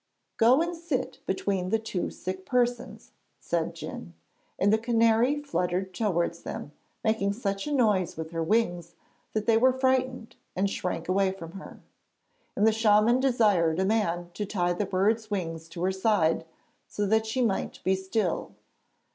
[0.37, 4.13] 'Go and sit between the two sick persons,' said Djun,
[4.57, 6.71] and the canary fluttered towards them,
[7.03, 8.95] making such a noise with her wings
[9.33, 11.81] that they were frightened and shrank away from her.
[12.55, 16.45] And the shaman desired a man to tie the bird's wings to her side
[16.87, 18.53] so that she might be still.